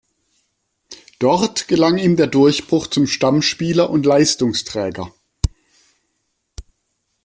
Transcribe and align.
Dort 1.19 1.67
gelang 1.67 1.99
ihm 1.99 2.15
der 2.15 2.25
Durchbruch 2.25 2.87
zum 2.87 3.05
Stammspieler 3.05 3.91
und 3.91 4.03
Leistungsträger. 4.07 5.13